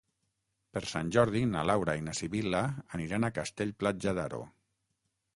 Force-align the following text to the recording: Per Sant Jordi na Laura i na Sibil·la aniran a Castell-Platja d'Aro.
Per 0.75 0.81
Sant 0.91 1.09
Jordi 1.15 1.41
na 1.49 1.65
Laura 1.69 1.93
i 1.99 2.01
na 2.07 2.15
Sibil·la 2.19 2.61
aniran 2.99 3.27
a 3.27 3.31
Castell-Platja 3.35 4.15
d'Aro. 4.21 4.41